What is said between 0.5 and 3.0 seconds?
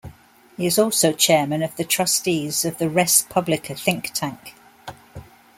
He is also chairman of the trustees of the